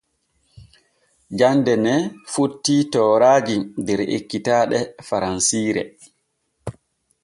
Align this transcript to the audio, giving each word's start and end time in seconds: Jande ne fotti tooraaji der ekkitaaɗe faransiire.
Jande 1.41 1.75
ne 1.83 1.93
fotti 2.35 2.77
tooraaji 2.97 3.57
der 3.85 3.99
ekkitaaɗe 4.17 4.77
faransiire. 5.07 5.83